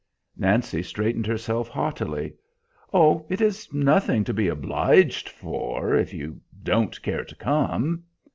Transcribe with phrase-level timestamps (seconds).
[0.35, 2.33] Nancy straightened herself haughtily.
[2.91, 8.01] "Oh, it is nothing to be obliged for, if you don't care to come."